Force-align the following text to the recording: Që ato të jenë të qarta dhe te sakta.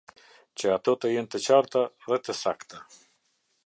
Që 0.61 0.71
ato 0.75 0.95
të 1.03 1.11
jenë 1.13 1.31
të 1.35 1.43
qarta 1.49 1.85
dhe 2.09 2.21
te 2.29 2.39
sakta. 2.43 2.85